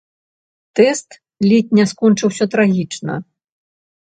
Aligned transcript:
Тэст 0.79 1.09
ледзь 1.49 1.75
не 1.81 1.85
скончыўся 1.93 2.45
трагічна. 2.55 3.21